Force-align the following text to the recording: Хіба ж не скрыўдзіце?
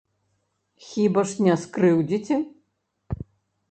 Хіба 0.85 1.25
ж 1.33 1.43
не 1.49 1.53
скрыўдзіце? 1.67 2.43